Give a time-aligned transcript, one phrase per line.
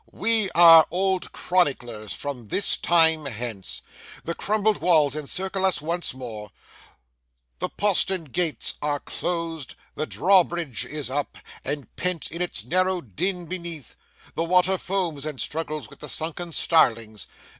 [0.11, 3.83] We are old chroniclers from this time hence.
[4.23, 6.51] The crumbled walls encircle us once more,
[7.59, 13.45] the postern gates are closed, the drawbridge is up, and pent in its narrow den
[13.45, 13.95] beneath,
[14.33, 17.27] the water foams and struggles with the sunken starlings.